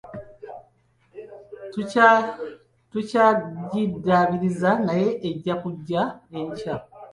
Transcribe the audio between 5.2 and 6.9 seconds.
ejja kujja enkya.